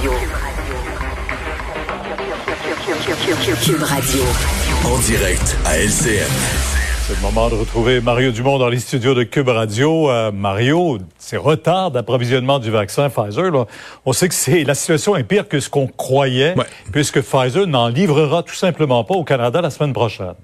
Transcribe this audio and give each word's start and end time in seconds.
Cube 0.00 0.10
Radio. 0.10 0.76
Cube 3.64 3.82
Radio. 3.82 4.22
En 4.84 4.98
direct 4.98 5.56
à 5.64 5.76
LCN. 5.76 6.77
C'est 7.08 7.14
le 7.14 7.22
moment 7.22 7.48
de 7.48 7.54
retrouver 7.54 8.02
Mario 8.02 8.32
Dumont 8.32 8.58
dans 8.58 8.68
les 8.68 8.80
studios 8.80 9.14
de 9.14 9.22
Cube 9.22 9.48
Radio. 9.48 10.10
Euh, 10.10 10.30
Mario, 10.30 10.98
ces 11.18 11.38
retards 11.38 11.90
d'approvisionnement 11.90 12.58
du 12.58 12.70
vaccin 12.70 13.08
Pfizer, 13.08 13.50
là, 13.50 13.64
on 14.04 14.12
sait 14.12 14.28
que 14.28 14.34
c'est 14.34 14.62
la 14.64 14.74
situation 14.74 15.16
est 15.16 15.24
pire 15.24 15.48
que 15.48 15.58
ce 15.58 15.70
qu'on 15.70 15.86
croyait, 15.86 16.52
Ouais. 16.54 16.66
puisque 16.92 17.22
Pfizer 17.22 17.66
n'en 17.66 17.88
livrera 17.88 18.42
tout 18.42 18.54
simplement 18.54 19.04
pas 19.04 19.14
au 19.14 19.24
Canada 19.24 19.62
la 19.62 19.70
semaine 19.70 19.94
prochaine. 19.94 20.34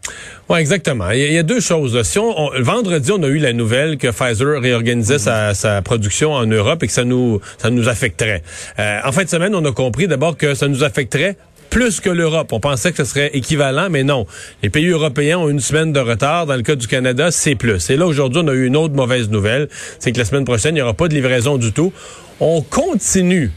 Oui, 0.48 0.58
exactement. 0.58 1.10
Il 1.10 1.30
y, 1.34 1.36
a, 1.36 1.42
deux 1.42 1.60
choses. 1.60 1.94
là. 1.96 2.02
Si 2.02 2.18
on, 2.18 2.34
on- 2.34 2.62
vendredi, 2.62 3.12
on 3.12 3.22
a 3.22 3.26
eu 3.28 3.38
la 3.38 3.52
nouvelle 3.52 3.98
que 3.98 4.08
Pfizer 4.10 4.58
réorganisait 4.62 5.18
sa, 5.18 5.52
sa 5.52 5.82
production 5.82 6.32
en 6.32 6.46
Europe 6.46 6.82
et 6.82 6.86
que 6.86 6.94
ça 6.94 7.04
nous, 7.04 7.42
ça 7.58 7.68
nous 7.68 7.90
affecterait. 7.90 8.42
Euh, 8.78 9.00
en 9.04 9.12
fin 9.12 9.24
de 9.24 9.28
semaine, 9.28 9.54
on 9.54 9.64
a 9.66 9.72
compris 9.72 10.08
d'abord 10.08 10.38
que 10.38 10.54
ça 10.54 10.66
nous 10.68 10.82
affecterait 10.82 11.36
plus 11.74 11.98
que 11.98 12.08
l'Europe. 12.08 12.52
On 12.52 12.60
pensait 12.60 12.92
que 12.92 12.98
ce 12.98 13.04
serait 13.04 13.30
équivalent, 13.32 13.88
mais 13.90 14.04
non. 14.04 14.26
Les 14.62 14.70
pays 14.70 14.86
européens 14.86 15.38
ont 15.38 15.48
une 15.48 15.58
semaine 15.58 15.92
de 15.92 15.98
retard. 15.98 16.46
Dans 16.46 16.54
le 16.54 16.62
cas 16.62 16.76
du 16.76 16.86
Canada, 16.86 17.32
c'est 17.32 17.56
plus. 17.56 17.90
Et 17.90 17.96
là, 17.96 18.06
aujourd'hui, 18.06 18.42
on 18.44 18.46
a 18.46 18.52
eu 18.52 18.66
une 18.66 18.76
autre 18.76 18.94
mauvaise 18.94 19.28
nouvelle. 19.28 19.68
C'est 19.98 20.12
que 20.12 20.18
la 20.18 20.24
semaine 20.24 20.44
prochaine, 20.44 20.76
il 20.76 20.78
n'y 20.78 20.82
aura 20.82 20.94
pas 20.94 21.08
de 21.08 21.14
livraison 21.14 21.58
du 21.58 21.72
tout. 21.72 21.92
On 22.38 22.62
continue 22.62 23.50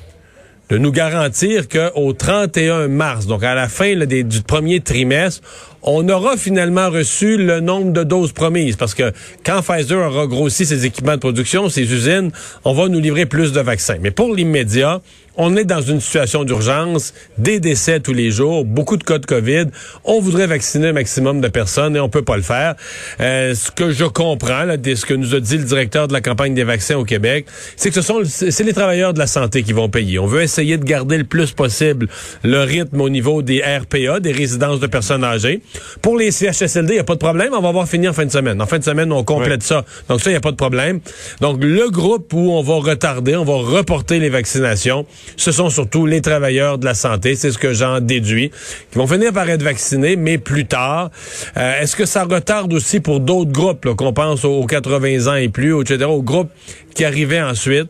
de 0.72 0.80
nous 0.80 0.92
garantir 0.92 1.70
qu'au 1.70 2.12
31 2.12 2.88
mars, 2.88 3.28
donc 3.28 3.44
à 3.44 3.54
la 3.54 3.70
fin 3.70 3.96
du 3.96 4.42
premier 4.42 4.80
trimestre, 4.80 5.44
on 5.88 6.08
aura 6.10 6.36
finalement 6.36 6.90
reçu 6.90 7.38
le 7.38 7.62
nombre 7.62 7.94
de 7.94 8.04
doses 8.04 8.34
promises. 8.34 8.76
Parce 8.76 8.94
que 8.94 9.14
quand 9.46 9.62
Pfizer 9.62 9.98
aura 9.98 10.28
grossi 10.28 10.66
ses 10.66 10.86
équipements 10.86 11.14
de 11.14 11.20
production, 11.20 11.70
ses 11.70 11.82
usines, 11.82 12.32
on 12.66 12.74
va 12.74 12.90
nous 12.90 13.00
livrer 13.00 13.26
plus 13.26 13.54
de 13.54 13.62
vaccins. 13.62 13.98
Mais 14.02 14.12
pour 14.12 14.36
l'immédiat, 14.36 15.02
on 15.38 15.56
est 15.56 15.66
dans 15.66 15.82
une 15.82 16.02
situation 16.02 16.44
d'urgence, 16.44 17.14
des 17.38 17.60
décès 17.60 18.00
tous 18.00 18.14
les 18.14 18.32
jours, 18.32 18.66
beaucoup 18.66 18.98
de 18.98 19.04
cas 19.04 19.20
de 19.20 19.26
COVID. 19.26 19.66
On 20.04 20.20
voudrait 20.20 20.48
vacciner 20.48 20.88
un 20.88 20.94
maximum 20.94 21.42
de 21.42 21.48
personnes 21.48 21.96
et 21.96 22.00
on 22.00 22.10
peut 22.10 22.24
pas 22.24 22.38
le 22.38 22.44
faire. 22.44 22.76
Euh, 23.20 23.54
ce 23.54 23.72
que 23.72 23.92
je 23.92 24.06
comprends, 24.06 24.64
là, 24.64 24.78
de 24.78 24.96
ce 24.96 25.06
que 25.06 25.14
nous 25.14 25.36
a 25.36 25.40
dit 25.40 25.58
le 25.58 25.64
directeur 25.64 26.08
de 26.08 26.14
la 26.14 26.22
campagne 26.22 26.56
des 26.56 26.64
vaccins 26.64 26.98
au 26.98 27.06
Québec, 27.06 27.46
c'est 27.76 27.90
que 27.90 27.96
ce 27.96 28.02
sont 28.02 28.22
c'est 28.26 28.64
les 28.64 28.74
travailleurs 28.74 29.14
de 29.14 29.20
la 29.20 29.28
santé 29.28 29.62
qui 29.62 29.74
vont 29.74 29.90
payer. 29.90 30.18
On 30.18 30.26
veut 30.26 30.42
essayer 30.42 30.78
de 30.78 30.84
garder 30.84 31.20
le 31.20 31.24
plus 31.24 31.52
possible 31.52 32.08
le 32.44 32.64
rythme 32.64 33.00
au 33.00 33.10
niveau 33.10 33.44
des 33.44 33.62
RPA, 33.62 34.20
des 34.20 34.32
résidences 34.32 34.80
de 34.80 34.88
personnes 34.88 35.24
âgées. 35.24 35.62
Pour 36.02 36.18
les 36.18 36.32
CHSLD, 36.32 36.94
il 36.94 36.96
n'y 36.96 37.00
a 37.00 37.04
pas 37.04 37.14
de 37.16 37.20
problème. 37.20 37.54
On 37.54 37.62
va 37.62 37.72
voir 37.72 37.88
finir 37.88 38.12
en 38.12 38.14
fin 38.14 38.26
de 38.26 38.32
semaine. 38.32 38.62
En 38.62 38.66
fin 38.66 38.80
de 38.80 38.84
semaine, 38.84 39.12
on 39.12 39.24
complète 39.24 39.64
ça. 39.64 39.84
Donc 40.10 40.22
ça, 40.22 40.30
il 40.30 40.34
n'y 40.34 40.38
a 40.38 40.42
pas 40.42 40.52
de 40.52 40.58
problème. 40.58 41.00
Donc 41.42 41.58
le 41.62 41.90
groupe 41.90 42.34
où 42.34 42.52
on 42.52 42.62
va 42.62 42.76
retarder, 42.76 43.36
on 43.36 43.46
va 43.46 43.56
reporter 43.56 44.20
les 44.20 44.30
vaccinations, 44.30 45.06
ce 45.36 45.52
sont 45.52 45.70
surtout 45.70 46.06
les 46.06 46.22
travailleurs 46.22 46.78
de 46.78 46.86
la 46.86 46.94
santé. 46.94 47.36
C'est 47.36 47.52
ce 47.52 47.58
que 47.58 47.74
j'en 47.74 48.00
déduis. 48.00 48.52
Qui 48.92 48.98
vont 48.98 49.08
finir 49.08 49.34
par 49.34 49.50
être 49.50 49.64
vaccinés, 49.64 50.16
mais 50.16 50.38
plus 50.38 50.66
tard. 50.66 51.12
Euh, 51.58 51.82
Est-ce 51.82 51.96
que 51.96 52.06
ça 52.06 52.24
retarde 52.24 52.74
aussi 52.74 53.00
pour 53.00 53.20
d'autres 53.20 53.52
groupes, 53.52 53.94
qu'on 53.96 54.14
pense 54.14 54.46
aux 54.46 54.66
80 54.66 55.28
ans 55.32 55.36
et 55.36 55.50
plus, 55.50 55.80
etc., 55.82 56.06
aux 56.06 56.22
groupes 56.24 56.50
qui 56.96 57.06
arrivaient 57.06 57.42
ensuite? 57.42 57.90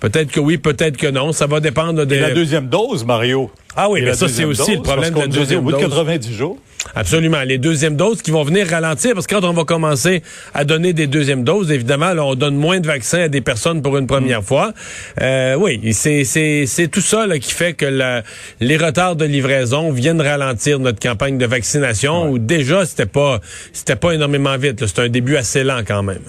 Peut-être 0.00 0.32
que 0.32 0.40
oui, 0.40 0.58
peut-être 0.58 0.96
que 0.96 1.06
non. 1.06 1.30
Ça 1.32 1.46
va 1.46 1.60
dépendre 1.60 2.04
de... 2.04 2.14
Et 2.14 2.18
la 2.18 2.32
deuxième 2.32 2.66
dose, 2.66 3.04
Mario. 3.04 3.50
Ah 3.76 3.88
oui, 3.88 4.00
Et 4.00 4.04
mais 4.04 4.14
ça, 4.14 4.28
c'est 4.28 4.44
aussi 4.44 4.72
le 4.72 4.76
dose, 4.78 4.84
problème 4.84 5.14
de 5.14 5.20
la 5.20 5.26
deuxième 5.28 5.60
Au 5.60 5.62
bout 5.62 5.72
de 5.72 5.76
dose. 5.76 5.90
90 5.90 6.34
jours. 6.34 6.58
Absolument. 6.94 7.42
Les 7.42 7.58
deuxièmes 7.58 7.96
doses 7.96 8.22
qui 8.22 8.30
vont 8.30 8.42
venir 8.42 8.66
ralentir, 8.68 9.14
parce 9.14 9.26
que 9.26 9.34
quand 9.34 9.44
on 9.48 9.52
va 9.52 9.64
commencer 9.64 10.22
à 10.52 10.64
donner 10.64 10.92
des 10.92 11.06
deuxièmes 11.06 11.44
doses, 11.44 11.70
évidemment, 11.70 12.12
là, 12.12 12.24
on 12.24 12.34
donne 12.34 12.56
moins 12.56 12.80
de 12.80 12.86
vaccins 12.86 13.22
à 13.22 13.28
des 13.28 13.40
personnes 13.40 13.82
pour 13.82 13.96
une 13.96 14.06
première 14.06 14.42
fois. 14.42 14.72
Euh, 15.20 15.54
oui, 15.54 15.80
c'est 15.92 16.24
c'est 16.24 16.66
c'est 16.66 16.88
tout 16.88 17.00
ça 17.00 17.26
là, 17.26 17.38
qui 17.38 17.52
fait 17.52 17.72
que 17.74 17.86
la- 17.86 18.22
les 18.60 18.76
retards 18.76 19.16
de 19.16 19.24
livraison 19.24 19.90
viennent 19.92 20.20
ralentir 20.20 20.78
notre 20.80 20.98
campagne 21.00 21.38
de 21.38 21.46
vaccination. 21.46 22.30
Où 22.30 22.38
déjà 22.38 22.84
c'était 22.84 23.06
pas 23.06 23.40
c'était 23.72 23.96
pas 23.96 24.12
énormément 24.12 24.56
vite. 24.58 24.84
C'est 24.86 24.98
un 25.00 25.08
début 25.08 25.36
assez 25.36 25.64
lent 25.64 25.80
quand 25.86 26.02
même. 26.02 26.22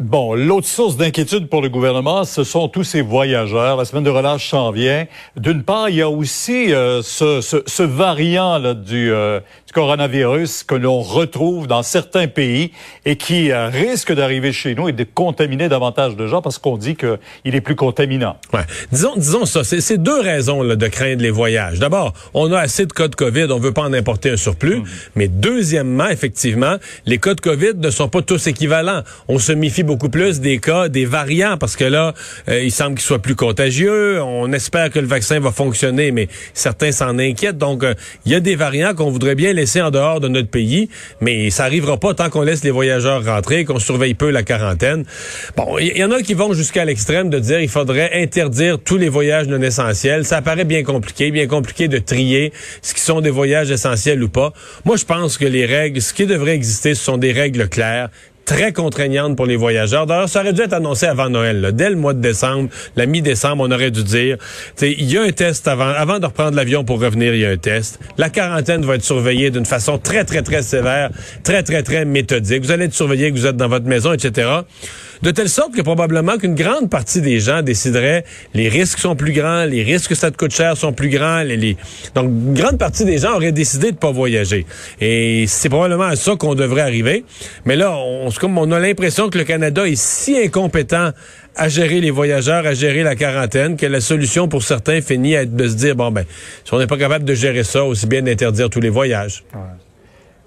Bon, 0.00 0.34
l'autre 0.34 0.66
source 0.66 0.96
d'inquiétude 0.96 1.50
pour 1.50 1.60
le 1.60 1.68
gouvernement, 1.68 2.24
ce 2.24 2.42
sont 2.42 2.68
tous 2.68 2.84
ces 2.84 3.02
voyageurs. 3.02 3.76
La 3.76 3.84
semaine 3.84 4.02
de 4.02 4.08
relâche 4.08 4.48
s'en 4.48 4.70
vient. 4.70 5.06
D'une 5.36 5.62
part, 5.62 5.90
il 5.90 5.96
y 5.96 6.00
a 6.00 6.08
aussi 6.08 6.72
euh, 6.72 7.02
ce, 7.02 7.42
ce, 7.42 7.58
ce 7.66 7.82
variant 7.82 8.56
là, 8.56 8.72
du, 8.72 9.12
euh, 9.12 9.40
du 9.66 9.74
coronavirus 9.74 10.62
que 10.62 10.74
l'on 10.74 11.02
retrouve 11.02 11.66
dans 11.66 11.82
certains 11.82 12.28
pays 12.28 12.72
et 13.04 13.16
qui 13.16 13.52
euh, 13.52 13.68
risque 13.68 14.10
d'arriver 14.14 14.52
chez 14.52 14.74
nous 14.74 14.88
et 14.88 14.92
de 14.92 15.04
contaminer 15.04 15.68
davantage 15.68 16.16
de 16.16 16.26
gens 16.26 16.40
parce 16.40 16.56
qu'on 16.56 16.78
dit 16.78 16.96
qu'il 16.96 17.54
est 17.54 17.60
plus 17.60 17.76
contaminant. 17.76 18.36
Ouais. 18.54 18.64
Disons, 18.92 19.16
disons 19.16 19.44
ça. 19.44 19.64
C'est 19.64 20.02
deux 20.02 20.20
raisons 20.22 20.62
là, 20.62 20.76
de 20.76 20.88
craindre 20.88 21.20
les 21.20 21.30
voyages. 21.30 21.78
D'abord, 21.78 22.14
on 22.32 22.50
a 22.52 22.58
assez 22.58 22.86
de 22.86 22.92
cas 22.94 23.08
de 23.08 23.16
COVID, 23.16 23.48
on 23.50 23.58
veut 23.58 23.74
pas 23.74 23.82
en 23.82 23.92
importer 23.92 24.30
un 24.30 24.38
surplus. 24.38 24.82
Mais 25.14 25.28
deuxièmement, 25.28 26.08
effectivement, 26.08 26.76
les 27.04 27.18
cas 27.18 27.34
de 27.34 27.42
COVID 27.42 27.74
ne 27.76 27.90
sont 27.90 28.08
pas 28.08 28.22
tous 28.22 28.46
équivalents. 28.46 29.02
On 29.28 29.38
se 29.38 29.52
méfie 29.52 29.84
beaucoup 29.90 30.08
plus 30.08 30.38
des 30.38 30.58
cas, 30.58 30.88
des 30.88 31.04
variants, 31.04 31.56
parce 31.58 31.74
que 31.74 31.82
là, 31.82 32.14
euh, 32.48 32.62
il 32.62 32.70
semble 32.70 32.94
qu'ils 32.94 33.04
soient 33.04 33.18
plus 33.18 33.34
contagieux. 33.34 34.22
On 34.22 34.52
espère 34.52 34.88
que 34.88 35.00
le 35.00 35.06
vaccin 35.08 35.40
va 35.40 35.50
fonctionner, 35.50 36.12
mais 36.12 36.28
certains 36.54 36.92
s'en 36.92 37.18
inquiètent. 37.18 37.58
Donc, 37.58 37.82
euh, 37.82 37.94
il 38.24 38.30
y 38.30 38.36
a 38.36 38.40
des 38.40 38.54
variants 38.54 38.94
qu'on 38.94 39.10
voudrait 39.10 39.34
bien 39.34 39.52
laisser 39.52 39.82
en 39.82 39.90
dehors 39.90 40.20
de 40.20 40.28
notre 40.28 40.48
pays, 40.48 40.90
mais 41.20 41.50
ça 41.50 41.64
arrivera 41.64 41.96
pas 41.96 42.14
tant 42.14 42.30
qu'on 42.30 42.42
laisse 42.42 42.62
les 42.62 42.70
voyageurs 42.70 43.24
rentrer, 43.24 43.64
qu'on 43.64 43.80
surveille 43.80 44.14
peu 44.14 44.30
la 44.30 44.44
quarantaine. 44.44 45.02
Bon, 45.56 45.76
il 45.80 45.88
y, 45.88 45.98
y 45.98 46.04
en 46.04 46.12
a 46.12 46.22
qui 46.22 46.34
vont 46.34 46.52
jusqu'à 46.52 46.84
l'extrême 46.84 47.28
de 47.28 47.40
dire 47.40 47.58
il 47.58 47.68
faudrait 47.68 48.22
interdire 48.22 48.78
tous 48.78 48.96
les 48.96 49.08
voyages 49.08 49.48
non 49.48 49.60
essentiels. 49.60 50.24
Ça 50.24 50.40
paraît 50.40 50.64
bien 50.64 50.84
compliqué, 50.84 51.32
bien 51.32 51.48
compliqué 51.48 51.88
de 51.88 51.98
trier 51.98 52.52
ce 52.80 52.94
qui 52.94 53.00
sont 53.00 53.20
des 53.20 53.30
voyages 53.30 53.72
essentiels 53.72 54.22
ou 54.22 54.28
pas. 54.28 54.52
Moi, 54.84 54.96
je 54.96 55.04
pense 55.04 55.36
que 55.36 55.46
les 55.46 55.66
règles, 55.66 56.00
ce 56.00 56.14
qui 56.14 56.26
devrait 56.26 56.54
exister, 56.54 56.94
ce 56.94 57.02
sont 57.02 57.18
des 57.18 57.32
règles 57.32 57.68
claires 57.68 58.10
très 58.50 58.72
contraignantes 58.72 59.36
pour 59.36 59.46
les 59.46 59.54
voyageurs. 59.54 60.06
D'ailleurs, 60.06 60.28
ça 60.28 60.40
aurait 60.40 60.52
dû 60.52 60.60
être 60.60 60.72
annoncé 60.72 61.06
avant 61.06 61.30
Noël. 61.30 61.60
là. 61.60 61.70
Dès 61.70 61.88
le 61.88 61.94
mois 61.94 62.14
de 62.14 62.20
décembre, 62.20 62.68
la 62.96 63.06
mi-décembre, 63.06 63.64
on 63.64 63.70
aurait 63.70 63.92
dû 63.92 64.02
dire, 64.02 64.38
il 64.82 65.08
y 65.08 65.16
a 65.16 65.22
un 65.22 65.30
test 65.30 65.68
avant, 65.68 65.86
avant 65.86 66.18
de 66.18 66.26
reprendre 66.26 66.56
l'avion 66.56 66.82
pour 66.82 67.00
revenir, 67.00 67.32
il 67.32 67.42
y 67.42 67.46
a 67.46 67.50
un 67.50 67.56
test. 67.56 68.00
La 68.18 68.28
quarantaine 68.28 68.84
va 68.84 68.96
être 68.96 69.04
surveillée 69.04 69.50
d'une 69.50 69.66
façon 69.66 69.98
très, 69.98 70.24
très, 70.24 70.42
très 70.42 70.62
sévère, 70.62 71.10
très, 71.44 71.62
très, 71.62 71.84
très 71.84 72.04
méthodique. 72.04 72.64
Vous 72.64 72.72
allez 72.72 72.86
être 72.86 72.92
surveillé 72.92 73.30
que 73.30 73.36
vous 73.36 73.46
êtes 73.46 73.56
dans 73.56 73.68
votre 73.68 73.86
maison, 73.86 74.12
etc. 74.12 74.48
De 75.22 75.30
telle 75.30 75.50
sorte 75.50 75.74
que 75.74 75.82
probablement 75.82 76.38
qu'une 76.38 76.54
grande 76.54 76.88
partie 76.88 77.20
des 77.20 77.40
gens 77.40 77.60
décideraient 77.60 78.24
les 78.54 78.70
risques 78.70 78.98
sont 78.98 79.16
plus 79.16 79.32
grands, 79.32 79.64
les 79.64 79.82
risques 79.82 80.08
que 80.08 80.14
ça 80.14 80.30
te 80.30 80.36
coûte 80.38 80.52
cher 80.52 80.78
sont 80.78 80.94
plus 80.94 81.10
grands. 81.10 81.42
Les, 81.42 81.76
Donc, 82.14 82.30
une 82.30 82.54
grande 82.54 82.78
partie 82.78 83.04
des 83.04 83.18
gens 83.18 83.34
auraient 83.34 83.52
décidé 83.52 83.92
de 83.92 83.96
pas 83.96 84.12
voyager. 84.12 84.64
Et 85.00 85.44
c'est 85.46 85.68
probablement 85.68 86.04
à 86.04 86.16
ça 86.16 86.36
qu'on 86.36 86.54
devrait 86.54 86.80
arriver. 86.80 87.24
Mais 87.66 87.76
là, 87.76 87.94
on, 87.98 88.30
comme 88.30 88.56
on 88.56 88.72
a 88.72 88.80
l'impression 88.80 89.28
que 89.28 89.36
le 89.36 89.44
Canada 89.44 89.86
est 89.86 90.00
si 90.00 90.38
incompétent 90.38 91.10
à 91.54 91.68
gérer 91.68 92.00
les 92.00 92.10
voyageurs, 92.10 92.66
à 92.66 92.72
gérer 92.72 93.02
la 93.02 93.14
quarantaine, 93.14 93.76
que 93.76 93.86
la 93.86 94.00
solution 94.00 94.48
pour 94.48 94.62
certains 94.62 95.02
finit 95.02 95.36
à 95.36 95.42
être 95.42 95.54
de 95.54 95.68
se 95.68 95.74
dire, 95.74 95.96
bon 95.96 96.10
ben, 96.10 96.24
si 96.64 96.72
on 96.72 96.78
n'est 96.78 96.86
pas 96.86 96.96
capable 96.96 97.26
de 97.26 97.34
gérer 97.34 97.64
ça, 97.64 97.84
aussi 97.84 98.06
bien 98.06 98.22
d'interdire 98.22 98.70
tous 98.70 98.80
les 98.80 98.88
voyages. 98.88 99.44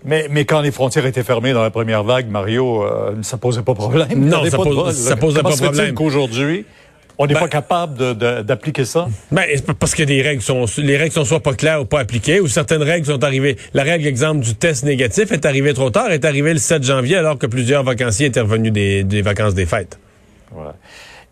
Mais, 0.05 0.27
mais 0.29 0.45
quand 0.45 0.61
les 0.61 0.71
frontières 0.71 1.05
étaient 1.05 1.23
fermées 1.23 1.53
dans 1.53 1.61
la 1.63 1.69
première 1.69 2.03
vague, 2.03 2.27
Mario, 2.29 2.83
euh, 2.83 3.15
ça 3.21 3.37
posait 3.37 3.61
pas 3.61 3.73
problème. 3.73 4.07
Non, 4.17 4.43
ça 4.45 4.57
pas 4.57 4.63
de 4.63 4.69
pose- 4.69 4.75
vol. 4.75 4.93
ça 4.93 5.15
posait 5.15 5.37
Comment 5.41 5.49
pas 5.55 5.55
problème. 5.63 5.93
qu'aujourd'hui, 5.95 6.65
on 7.17 7.25
n'est 7.27 7.33
Ben- 7.35 7.39
pas 7.39 7.47
capable 7.47 7.97
de- 7.97 8.13
de- 8.13 8.41
d'appliquer 8.41 8.83
ça? 8.85 9.07
Ben, 9.31 9.43
parce 9.79 9.95
que 9.95 10.03
des 10.03 10.21
règles 10.21 10.41
sont, 10.41 10.65
les 10.77 10.97
règles 10.97 11.13
sont 11.13 11.23
soit 11.23 11.39
pas 11.39 11.53
claires 11.53 11.81
ou 11.81 11.85
pas 11.85 11.99
appliquées, 12.01 12.39
ou 12.41 12.47
certaines 12.47 12.81
règles 12.83 13.05
sont 13.05 13.23
arrivées. 13.23 13.55
La 13.73 13.83
règle, 13.83 14.05
exemple, 14.07 14.41
du 14.43 14.55
test 14.55 14.83
négatif 14.83 15.31
est 15.31 15.45
arrivée 15.45 15.73
trop 15.73 15.89
tard, 15.89 16.11
est 16.11 16.25
arrivée 16.25 16.51
le 16.53 16.59
7 16.59 16.83
janvier, 16.83 17.15
alors 17.15 17.37
que 17.37 17.45
plusieurs 17.47 17.83
vacanciers 17.83 18.25
étaient 18.27 18.41
revenus 18.41 18.73
des, 18.73 19.03
des 19.05 19.21
vacances 19.21 19.53
des 19.53 19.65
fêtes. 19.65 19.99
Voilà. 20.51 20.75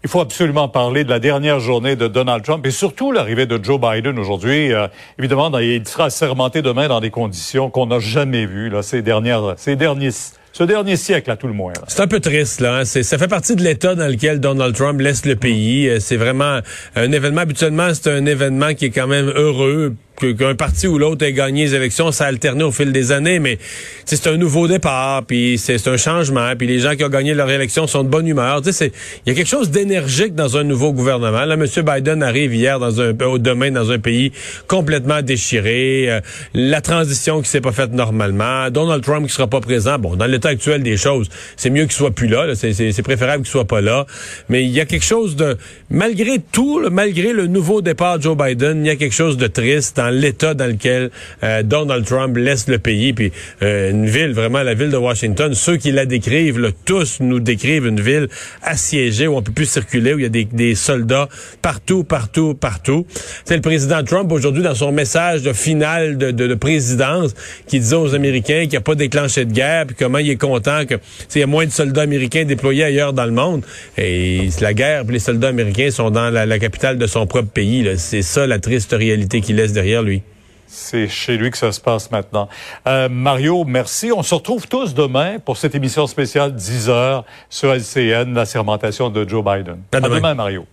Il 0.04 0.10
faut 0.10 0.20
absolument 0.20 0.68
parler 0.68 1.04
de 1.04 1.10
la 1.10 1.20
dernière 1.20 1.60
journée 1.60 1.96
de 1.96 2.08
Donald 2.08 2.44
Trump 2.44 2.66
et 2.66 2.72
surtout 2.72 3.12
l'arrivée 3.12 3.46
de 3.46 3.64
Joe 3.64 3.80
Biden 3.80 4.18
aujourd'hui. 4.18 4.74
Euh, 4.74 4.88
évidemment, 5.20 5.56
il 5.60 5.88
sera 5.88 6.06
assermenté 6.06 6.64
demain 6.64 6.88
dans 6.88 7.00
des 7.00 7.12
conditions 7.12 7.70
qu'on 7.70 7.86
n'a 7.86 8.00
jamais 8.00 8.48
vues 8.48 8.70
là, 8.70 8.82
ces 8.82 9.04
dernières, 9.04 9.54
ces 9.58 9.76
derniers 9.76 10.10
ce 10.54 10.64
dernier 10.66 10.98
siècle, 10.98 11.32
à 11.32 11.38
tout 11.38 11.48
le 11.48 11.54
moins. 11.54 11.72
C'est 11.88 12.02
un 12.02 12.08
peu 12.08 12.20
triste, 12.20 12.60
là. 12.60 12.80
hein. 12.80 12.86
Ça 12.86 13.18
fait 13.18 13.30
partie 13.30 13.56
de 13.56 13.64
l'état 13.64 13.96
dans 13.96 14.08
lequel 14.08 14.42
Donald 14.42 14.76
Trump 14.76 15.00
laisse 15.00 15.26
le 15.26 15.38
pays. 15.38 15.88
Euh, 15.88 16.00
C'est 16.02 16.18
vraiment 16.18 16.60
un 16.98 17.12
événement. 17.14 17.42
Habituellement, 17.42 17.94
c'est 17.94 18.10
un 18.12 18.26
événement 18.26 18.74
qui 18.74 18.86
est 18.86 18.90
quand 18.90 19.08
même 19.08 19.30
heureux. 19.30 19.96
Qu'un 20.22 20.56
parti 20.56 20.88
ou 20.88 20.98
l'autre 21.00 21.26
ait 21.26 21.34
gagné 21.34 21.64
les 21.66 21.74
élections, 21.76 22.12
ça 22.12 22.26
a 22.26 22.28
alterné 22.28 22.64
au 22.64 22.72
fil 22.72 22.92
des 22.92 23.12
années, 23.12 23.40
mais 23.40 23.58
c'est 24.06 24.28
un 24.28 24.38
nouveau 24.38 24.68
départ, 24.68 25.24
puis 25.26 25.58
c'est 25.58 25.88
un 25.88 25.98
changement, 25.98 26.54
puis 26.56 26.68
les 26.68 26.80
gens 26.80 26.96
qui 26.96 27.04
ont 27.04 27.10
gagné 27.10 27.34
leur 27.34 27.50
élection 27.50 27.88
sont 27.88 28.04
de 28.04 28.10
bonne 28.10 28.28
humeur. 28.28 28.62
Tu 28.62 28.72
sais, 28.72 28.92
Il 29.26 29.30
y 29.30 29.32
a 29.34 29.36
quelque 29.36 29.50
chose 29.50 29.72
d'énergique 29.72 30.36
dans 30.36 30.58
un 30.58 30.64
nouveau 30.64 30.94
gouvernement. 30.94 31.46
Là, 31.46 31.56
M. 31.56 31.66
Biden 31.84 32.22
arrive 32.22 32.54
hier 32.54 32.80
dans 32.80 33.02
un 33.02 33.14
euh, 33.20 33.38
demain 33.40 33.72
dans 33.72 33.92
un 33.92 34.00
pays 34.00 34.32
complètement 34.68 35.22
déchiré. 35.22 36.06
euh, 36.10 36.22
la 36.54 36.82
transition 36.82 37.42
qui 37.42 37.50
s'est 37.50 37.62
pas 37.62 37.72
faite 37.72 37.92
normalement. 37.94 38.70
Donald 38.70 39.04
Trump 39.04 39.26
qui 39.28 39.34
sera 39.34 39.48
pas 39.48 39.60
présent. 39.62 39.98
Bon, 39.98 40.16
dans 40.16 40.26
l'état 40.28 40.50
actuel 40.50 40.84
des 40.84 40.98
choses, 40.98 41.30
c'est 41.58 41.70
mieux 41.70 41.84
qu'il 41.84 41.94
soit 41.94 42.12
plus 42.12 42.28
là. 42.28 42.46
là. 42.46 42.56
C'est- 42.56 43.02
préférable 43.02 43.44
qu'il 43.44 43.52
soit 43.52 43.66
pas 43.66 43.82
là. 43.82 44.06
Mais 44.50 44.64
il 44.64 44.70
y 44.70 44.80
a 44.80 44.86
quelque 44.86 45.06
chose 45.06 45.36
de, 45.36 45.58
malgré 45.90 46.38
tout, 46.52 46.80
là, 46.80 46.90
malgré 46.92 47.34
le 47.34 47.48
nouveau 47.48 47.82
départ 47.82 48.18
de 48.20 48.24
Joe 48.24 48.38
Biden, 48.38 48.86
il 48.86 48.88
y 48.88 48.92
a 48.92 48.96
quelque 48.96 49.16
chose 49.16 49.38
de 49.38 49.48
triste 49.48 49.98
l'état 50.12 50.54
dans 50.54 50.68
lequel 50.68 51.12
euh, 51.44 51.64
Donald 51.64 52.06
Trump 52.06 52.38
laisse 52.38 52.68
le 52.68 52.80
pays. 52.80 53.14
Puis 53.14 53.32
euh, 53.62 53.92
une 53.92 54.06
ville, 54.06 54.34
vraiment 54.34 54.64
la 54.64 54.74
ville 54.74 54.90
de 54.90 54.98
Washington, 54.98 55.54
ceux 55.54 55.78
qui 55.78 55.92
la 55.92 56.06
décrivent, 56.06 56.60
là, 56.60 56.70
tous 56.86 57.20
nous 57.20 57.40
décrivent 57.40 57.88
une 57.88 58.02
ville 58.02 58.28
assiégée 58.62 59.28
où 59.28 59.36
on 59.36 59.42
peut 59.42 59.52
plus 59.52 59.70
circuler, 59.70 60.14
où 60.14 60.20
il 60.20 60.24
y 60.24 60.26
a 60.26 60.30
des, 60.30 60.46
des 60.46 60.76
soldats 60.76 61.28
partout, 61.62 62.04
partout, 62.04 62.54
partout. 62.54 63.06
C'est 63.46 63.56
le 63.56 63.62
président 63.62 64.04
Trump 64.04 64.32
aujourd'hui 64.32 64.64
dans 64.64 64.76
son 64.76 64.92
message 64.92 65.42
de 65.42 65.54
finale 65.54 66.18
de, 66.18 66.32
de, 66.32 66.48
de 66.48 66.56
présidence 66.56 67.34
qui 67.68 67.80
disait 67.80 67.96
aux 67.96 68.14
Américains 68.16 68.62
qu'il 68.62 68.72
n'y 68.72 68.78
a 68.78 68.82
pas 68.82 68.96
déclenché 68.96 69.46
de 69.46 69.54
guerre, 69.54 69.86
puis 69.88 69.96
comment 69.98 70.18
il 70.18 70.30
est 70.30 70.36
content 70.36 70.86
que 70.86 70.96
tu 70.96 71.02
sais, 71.28 71.40
il 71.40 71.42
y 71.42 71.44
a 71.44 71.48
moins 71.48 71.66
de 71.66 71.72
soldats 71.72 72.02
américains 72.02 72.46
déployés 72.46 72.84
ailleurs 72.84 73.14
dans 73.14 73.26
le 73.26 73.32
monde. 73.32 73.64
Et 73.98 74.50
la 74.60 74.74
guerre, 74.74 75.06
puis 75.06 75.14
les 75.14 75.20
soldats 75.20 75.50
américains 75.50 75.92
sont 75.92 76.12
dans 76.12 76.30
la, 76.30 76.46
la 76.46 76.60
capitale 76.60 76.98
de 76.98 77.08
son 77.08 77.26
propre 77.28 77.50
pays. 77.50 77.88
C'est 77.98 78.22
ça 78.22 78.48
la 78.48 78.60
triste 78.60 78.94
réalité 78.98 79.42
qu'il 79.42 79.56
laisse 79.56 79.74
derrière 79.74 80.01
lui. 80.02 80.24
C'est 80.68 81.10
chez 81.10 81.36
lui 81.36 81.52
que 81.52 81.58
ça 81.58 81.74
se 81.74 81.82
passe 81.82 82.12
maintenant. 82.12 82.48
Euh, 82.88 83.10
Mario, 83.10 83.66
merci. 83.66 84.12
On 84.16 84.24
se 84.24 84.34
retrouve 84.34 84.68
tous 84.70 84.94
demain 84.94 85.38
pour 85.40 85.58
cette 85.58 85.76
émission 85.76 86.08
spéciale 86.08 86.56
10 86.56 86.90
heures 86.90 87.26
sur 87.50 87.74
LCN, 87.74 88.34
la 88.34 88.46
sermentation 88.46 89.10
de 89.10 89.28
Joe 89.28 89.44
Biden. 89.44 89.82
À 89.92 90.00
demain. 90.00 90.16
demain, 90.16 90.34
Mario. 90.34 90.66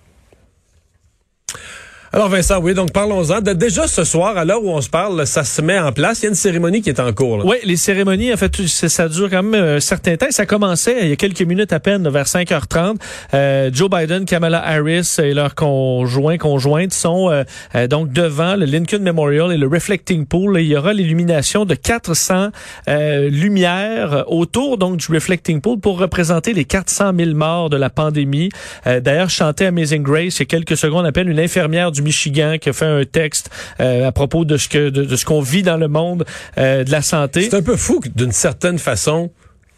Alors 2.12 2.28
Vincent, 2.31 2.58
oui, 2.62 2.72
donc 2.72 2.93
parlons-en. 2.93 3.40
Déjà 3.43 3.87
ce 3.87 4.02
soir, 4.02 4.38
à 4.38 4.44
l'heure 4.44 4.64
où 4.64 4.70
on 4.70 4.81
se 4.81 4.88
parle, 4.88 5.26
ça 5.26 5.44
se 5.44 5.60
met 5.60 5.78
en 5.78 5.93
place. 5.93 6.20
Il 6.20 6.22
y 6.22 6.26
a 6.26 6.28
une 6.31 6.34
cérémonie 6.34 6.81
qui 6.81 6.88
est 6.88 7.00
en 7.00 7.12
cours. 7.12 7.38
là. 7.38 7.44
Oui, 7.46 7.56
les 7.64 7.76
cérémonies, 7.76 8.32
en 8.32 8.37
fait, 8.38 8.56
ça 8.66 9.08
dure 9.08 9.28
quand 9.28 9.43
même 9.43 9.76
un 9.76 9.81
certain 9.81 10.16
temps. 10.16 10.26
Ça 10.31 10.46
commençait 10.46 10.96
il 11.02 11.08
y 11.10 11.12
a 11.12 11.16
quelques 11.16 11.43
minutes 11.43 11.72
à 11.72 11.81
peine, 11.81 12.08
vers 12.08 12.25
5h30. 12.25 12.96
Euh, 13.34 13.70
Joe 13.72 13.90
Biden, 13.90 14.25
Kamala 14.25 14.66
Harris 14.66 15.16
et 15.22 15.34
leurs 15.34 15.55
conjoints, 15.55 16.38
conjointes 16.38 16.94
sont 16.94 17.31
euh, 17.31 17.44
euh, 17.75 17.87
donc 17.87 18.11
devant 18.11 18.56
le 18.56 18.64
Lincoln 18.64 19.00
Memorial 19.00 19.52
et 19.52 19.58
le 19.58 19.66
Reflecting 19.66 20.25
Pool. 20.25 20.58
Il 20.61 20.66
y 20.66 20.76
aura 20.76 20.94
l'illumination 20.94 21.66
de 21.66 21.75
400 21.75 22.49
euh, 22.88 23.28
lumières 23.28 24.25
autour 24.28 24.78
donc 24.78 24.96
du 24.96 25.12
Reflecting 25.12 25.61
Pool 25.61 25.78
pour 25.78 25.99
représenter 25.99 26.54
les 26.54 26.64
400 26.64 27.12
000 27.16 27.34
morts 27.34 27.69
de 27.69 27.76
la 27.76 27.90
pandémie. 27.90 28.49
Euh, 28.87 29.00
D'ailleurs, 29.00 29.28
chantait 29.31 29.66
Amazing 29.66 30.02
Grace 30.02 30.37
il 30.37 30.40
y 30.40 30.43
a 30.43 30.46
quelques 30.46 30.76
secondes 30.76 31.04
à 31.04 31.12
peine 31.12 31.28
une 31.28 31.40
infirmière 31.40 31.90
du 31.93 31.98
Michigan 32.03 32.56
qui 32.61 32.69
a 32.69 32.73
fait 32.73 32.87
un 32.87 33.05
texte 33.05 33.50
euh, 33.81 34.06
à 34.06 34.12
propos 34.12 34.45
de 34.45 34.56
ce 34.56 34.69
que 34.69 34.91
de, 34.91 35.17
ce 35.17 35.25
qu'on 35.25 35.41
vit 35.41 35.62
dans 35.62 35.77
le 35.77 35.89
monde 35.89 36.25
euh, 36.56 36.85
de 36.85 36.91
la 36.91 37.03
santé. 37.03 37.43
C'est 37.43 37.56
un 37.56 37.62
peu 37.62 37.77
fou 37.77 38.00
d'une 38.15 38.33
certaine 38.33 38.79
façon 38.79 39.31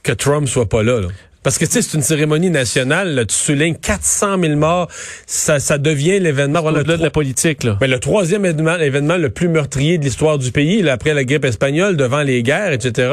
que 0.03 0.13
Trump 0.13 0.49
soit 0.49 0.69
pas 0.69 0.83
là. 0.83 1.01
Parce 1.43 1.57
que 1.57 1.65
tu 1.65 1.71
sais, 1.73 1.83
c'est 1.83 1.97
une 1.97 2.03
cérémonie 2.03 2.51
nationale. 2.51 3.15
là. 3.15 3.25
tu 3.25 3.35
soulignes 3.35 3.75
400 3.75 4.37
000 4.43 4.57
morts. 4.57 4.89
Ça, 5.27 5.59
ça 5.59 5.79
devient 5.79 6.21
l'événement. 6.21 6.61
voilà, 6.61 6.81
Au-delà 6.81 6.99
de 6.99 7.03
la 7.03 7.09
politique, 7.11 7.65
là. 7.65 7.79
ben, 7.81 7.91
le 7.91 7.99
troisième 7.99 8.45
événement, 8.45 8.77
événement 8.77 9.17
le 9.17 9.31
plus 9.31 9.49
meurtrier 9.49 9.97
de 9.97 10.05
l'histoire 10.05 10.37
du 10.37 10.53
pays, 10.53 10.83
là, 10.83 10.93
après 10.93 11.15
la 11.15 11.25
grippe 11.25 11.47
espagnole, 11.47 11.97
devant 11.97 12.21
les 12.21 12.43
guerres, 12.43 12.73
etc. 12.73 13.11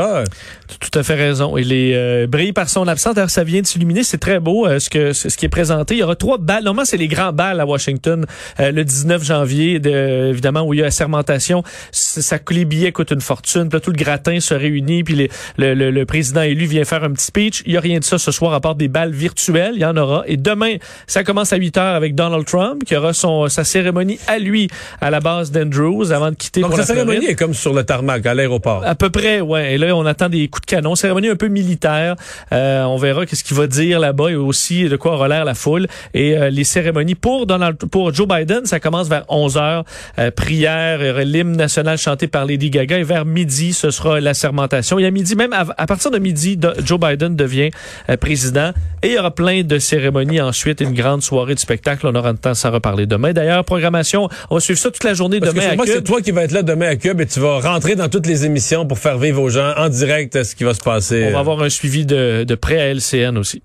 Tout 0.80 1.00
à 1.00 1.04
fait 1.04 1.16
raison. 1.16 1.58
Il 1.58 1.72
est 1.72 1.96
euh, 1.96 2.28
brille 2.28 2.52
par 2.52 2.68
son 2.70 2.86
absence. 2.88 3.16
D'ailleurs, 3.16 3.30
ça 3.30 3.46
vient 3.46 3.62
de 3.62 3.66
s'illuminer. 3.68 4.04
C'est 4.04 4.18
très 4.18 4.42
beau 4.42 4.68
euh, 4.68 4.80
ce 4.80 4.90
que 4.90 5.14
ce 5.14 5.30
qui 5.38 5.46
est 5.46 5.50
présenté. 5.50 5.96
Il 5.96 6.00
y 6.00 6.04
aura 6.04 6.18
trois 6.18 6.38
balles. 6.38 6.66
Normalement, 6.66 6.86
c'est 6.86 6.98
les 6.98 7.08
grands 7.08 7.32
balles 7.32 7.62
à 7.62 7.66
Washington 7.66 8.26
euh, 8.60 8.72
le 8.72 8.84
19 8.84 9.24
janvier, 9.24 9.80
de, 9.80 10.30
évidemment, 10.32 10.64
où 10.64 10.74
il 10.74 10.78
y 10.80 10.82
a 10.82 10.86
la 10.86 10.92
sermentation. 10.92 11.64
Ça, 11.92 12.40
les 12.52 12.66
billets 12.66 12.92
coûtent 12.92 13.12
une 13.12 13.22
fortune. 13.22 13.70
Puis 13.70 13.78
là, 13.78 13.80
tout 13.80 13.92
le 13.92 13.98
gratin 13.98 14.40
se 14.42 14.54
réunit. 14.54 15.06
Puis 15.06 15.16
les- 15.16 15.30
le, 15.58 15.74
le- 15.74 15.92
le 15.92 16.06
président 16.06 16.42
élu 16.42 16.66
vient 16.66 16.84
faire 16.84 17.06
un 17.06 17.12
petit 17.14 17.26
speech. 17.26 17.64
Il 17.66 17.72
y 17.74 17.78
a 17.78 17.80
rien 17.80 18.00
de 18.00 18.04
ça 18.04 18.17
ce 18.18 18.32
soir 18.32 18.54
à 18.54 18.62
part 18.62 18.76
des 18.76 18.88
balles 18.88 19.12
virtuelles. 19.12 19.74
Il 19.76 19.82
y 19.82 19.86
en 19.86 19.98
aura. 19.98 20.24
Et 20.28 20.38
demain, 20.38 20.76
ça 21.08 21.24
commence 21.24 21.54
à 21.54 21.58
8 21.58 21.78
heures 21.78 21.96
avec 21.96 22.16
Donald 22.16 22.46
Trump, 22.46 22.84
qui 22.86 22.96
aura 22.96 23.14
son 23.14 23.48
sa 23.50 23.64
cérémonie 23.64 24.20
à 24.28 24.40
lui 24.40 24.70
à 25.02 25.10
la 25.10 25.20
base 25.20 25.52
d'Andrews 25.52 26.12
avant 26.12 26.32
de 26.32 26.36
quitter 26.36 26.62
Donc 26.62 26.72
pour 26.72 26.78
la 26.80 26.86
Floride. 26.86 27.06
cérémonie 27.06 27.28
est 27.28 27.36
comme 27.36 27.54
sur 27.54 27.74
le 27.74 27.84
tarmac, 27.84 28.26
à 28.26 28.34
l'aéroport. 28.34 28.84
À 28.86 28.96
peu 28.96 29.10
près, 29.10 29.42
ouais. 29.42 29.74
Et 29.74 29.78
là, 29.78 29.96
on 29.96 30.06
attend 30.06 30.30
des 30.30 30.48
coups 30.48 30.66
de 30.66 30.72
canon. 30.72 30.96
Cérémonie 30.96 31.30
un 31.30 31.36
peu 31.36 31.48
militaire. 31.48 32.16
Euh, 32.52 32.84
on 32.84 32.98
verra 32.98 33.26
qu'est-ce 33.26 33.44
qu'il 33.44 33.58
va 33.58 33.68
dire 33.68 34.00
là-bas 34.00 34.30
et 34.30 34.36
aussi 34.36 34.88
de 34.90 34.96
quoi 34.96 35.14
aura 35.14 35.28
l'air 35.28 35.46
la 35.46 35.54
foule. 35.54 35.88
Et 36.14 36.38
euh, 36.38 36.50
les 36.50 36.64
cérémonies 36.64 37.16
pour 37.16 37.46
Donald, 37.46 37.78
pour 37.78 38.14
Joe 38.14 38.28
Biden, 38.28 38.66
ça 38.66 38.80
commence 38.80 39.08
vers 39.08 39.24
11 39.30 39.58
heures. 39.58 39.84
Euh, 40.20 40.32
prière, 40.32 41.00
l'hymne 41.24 41.56
national 41.56 41.98
chanté 41.98 42.28
par 42.28 42.46
Lady 42.46 42.70
Gaga. 42.70 43.00
Et 43.00 43.04
vers 43.04 43.26
midi, 43.26 43.74
ce 43.74 43.92
sera 43.92 44.20
la 44.20 44.34
sermentation. 44.34 45.00
Et 45.00 45.06
à 45.06 45.12
midi, 45.12 45.36
même 45.36 45.54
à, 45.54 45.66
à 45.78 45.86
partir 45.86 46.12
de 46.12 46.20
midi, 46.20 46.60
Joe 46.84 47.00
Biden 47.00 47.36
devient 47.36 47.70
président. 48.16 48.72
Et 49.04 49.08
il 49.08 49.14
y 49.16 49.20
aura 49.20 49.32
plein 49.32 49.64
de 49.64 49.80
cérémonies 49.80 50.40
ensuite, 50.40 50.80
une 50.80 50.94
grande 50.94 51.22
soirée 51.22 51.56
de 51.56 51.60
spectacle. 51.60 52.08
On 52.08 52.16
aura 52.16 52.32
le 52.32 52.38
temps 52.38 52.52
de 52.52 52.56
s'en 52.56 52.72
reparler 52.72 53.06
demain. 53.06 53.34
D'ailleurs, 53.34 53.66
programmation, 53.66 54.30
on 54.50 54.56
va 54.56 54.62
suivre 54.62 54.80
ça 54.80 54.90
toute 54.92 55.04
la 55.04 55.14
journée 55.14 55.40
Parce 55.40 55.52
que 55.52 55.60
demain 55.60 55.72
à 55.72 55.76
moi, 55.76 55.86
c'est 55.86 56.04
toi 56.04 56.22
qui 56.22 56.32
vas 56.32 56.44
être 56.44 56.54
là 56.54 56.64
demain 56.64 56.88
à 56.88 56.96
Cube 56.96 57.20
et 57.20 57.26
tu 57.26 57.40
vas 57.42 57.60
rentrer 57.60 57.96
dans 57.96 58.08
toutes 58.08 58.28
les 58.28 58.46
émissions 58.46 58.86
pour 58.86 59.00
faire 59.00 59.18
vivre 59.18 59.42
aux 59.42 59.50
gens 59.50 59.74
en 59.76 59.90
direct 59.90 60.44
ce 60.44 60.56
qui 60.56 60.64
va 60.64 60.74
se 60.74 60.82
passer. 60.82 61.26
On 61.30 61.34
va 61.34 61.40
avoir 61.40 61.62
un 61.62 61.70
suivi 61.70 62.06
de, 62.06 62.46
de 62.46 62.56
près 62.56 62.80
à 62.80 62.94
LCN 62.94 63.38
aussi. 63.38 63.62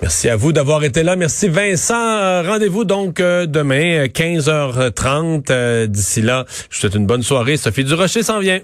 Merci 0.00 0.28
à 0.28 0.36
vous 0.36 0.52
d'avoir 0.52 0.84
été 0.84 1.02
là. 1.02 1.16
Merci 1.16 1.48
Vincent. 1.48 1.94
Euh, 1.96 2.42
Rendez-vous 2.46 2.84
donc 2.84 3.18
euh, 3.18 3.46
demain, 3.46 4.04
euh, 4.04 4.06
15h30. 4.06 5.46
Euh, 5.50 5.86
D'ici 5.88 6.22
là, 6.22 6.44
je 6.70 6.76
vous 6.76 6.80
souhaite 6.82 6.94
une 6.94 7.06
bonne 7.06 7.22
soirée. 7.22 7.56
Sophie 7.56 7.82
Durocher 7.82 8.22
s'en 8.22 8.38
vient. 8.38 8.60